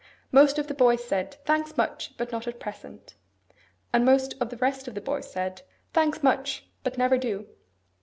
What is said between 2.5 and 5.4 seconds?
present.' And most of the rest of the boys